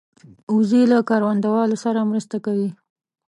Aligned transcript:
وزې 0.55 0.81
له 0.91 0.97
کروندهوالو 1.09 1.75
سره 1.83 2.07
مرسته 2.11 2.37
کوي 2.45 2.69